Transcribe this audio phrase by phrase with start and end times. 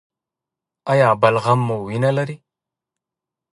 [0.91, 2.37] ایا بلغم مو وینه لري؟